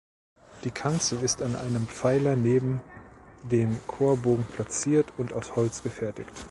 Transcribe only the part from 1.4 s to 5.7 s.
an einem Pfeiler neben dem Chorbogen platziert und aus